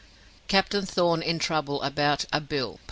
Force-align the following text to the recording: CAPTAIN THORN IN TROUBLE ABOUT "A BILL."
CAPTAIN 0.47 0.87
THORN 0.87 1.21
IN 1.21 1.37
TROUBLE 1.37 1.83
ABOUT 1.83 2.25
"A 2.33 2.41
BILL." 2.41 2.79